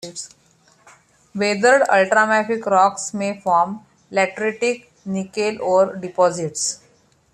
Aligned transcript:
Weathered 1.35 1.83
ultramafic 1.87 2.65
rocks 2.65 3.13
may 3.13 3.39
form 3.39 3.81
lateritic 4.11 4.87
nickel 5.05 5.61
ore 5.61 5.95
deposits. 5.97 6.79